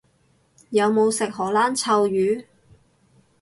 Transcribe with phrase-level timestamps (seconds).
[0.71, 2.45] 有冇食荷蘭臭魚？